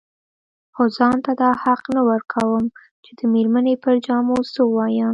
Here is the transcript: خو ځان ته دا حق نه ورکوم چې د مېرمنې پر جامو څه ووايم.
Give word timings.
خو 0.73 0.83
ځان 0.97 1.15
ته 1.25 1.31
دا 1.41 1.49
حق 1.63 1.81
نه 1.95 2.01
ورکوم 2.09 2.63
چې 3.03 3.11
د 3.19 3.21
مېرمنې 3.33 3.75
پر 3.83 3.95
جامو 4.05 4.37
څه 4.53 4.61
ووايم. 4.65 5.09